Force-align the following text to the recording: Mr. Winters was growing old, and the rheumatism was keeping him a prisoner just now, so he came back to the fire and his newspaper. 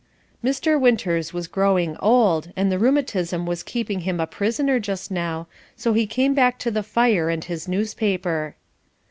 Mr. 0.43 0.79
Winters 0.81 1.31
was 1.31 1.45
growing 1.47 1.95
old, 1.99 2.51
and 2.55 2.71
the 2.71 2.79
rheumatism 2.79 3.45
was 3.45 3.61
keeping 3.61 3.99
him 3.99 4.19
a 4.19 4.25
prisoner 4.25 4.79
just 4.79 5.11
now, 5.11 5.45
so 5.75 5.93
he 5.93 6.07
came 6.07 6.33
back 6.33 6.57
to 6.57 6.71
the 6.71 6.81
fire 6.81 7.29
and 7.29 7.43
his 7.43 7.67
newspaper. 7.67 8.55